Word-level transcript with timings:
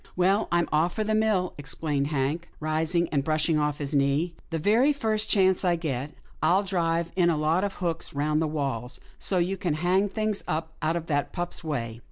''Well, 0.17 0.47
I'm 0.51 0.67
off 0.71 0.95
for 0.95 1.03
the 1.03 1.13
mill," 1.13 1.53
exclaimed 1.59 2.07
Hank, 2.07 2.49
rising 2.59 3.07
and 3.09 3.23
brushing 3.23 3.59
off 3.59 3.77
his 3.77 3.93
knees." 3.93 4.31
The 4.49 4.57
very 4.57 4.91
first 4.93 5.29
chance 5.29 5.63
I 5.63 5.75
get, 5.75 6.11
I'll 6.41 6.63
drive 6.63 7.11
in 7.15 7.29
a 7.29 7.37
lot 7.37 7.63
of 7.63 7.75
hooks 7.75 8.15
round 8.15 8.41
the 8.41 8.47
walls, 8.47 8.99
so 9.19 9.37
you 9.37 9.57
can 9.57 9.75
hang 9.75 10.09
things 10.09 10.43
up 10.47 10.73
out 10.81 10.95
of 10.95 11.05
that 11.05 11.33
pup's 11.33 11.63
way. 11.63 11.99